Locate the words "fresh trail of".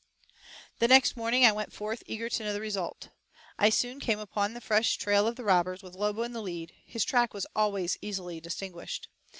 4.59-5.35